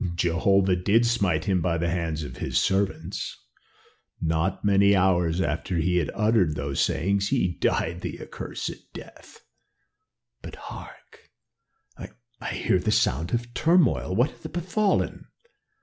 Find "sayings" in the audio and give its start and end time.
6.79-7.29